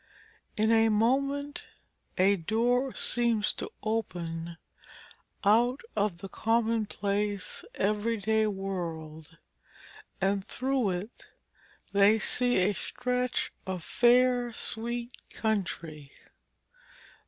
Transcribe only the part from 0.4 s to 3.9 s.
In a moment a door seems to